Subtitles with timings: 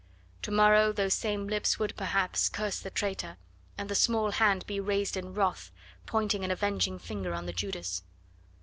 [0.41, 3.37] To morrow those same lips would, perhaps, curse the traitor,
[3.77, 5.69] and the small hand be raised in wrath,
[6.07, 8.01] pointing an avenging finger on the Judas.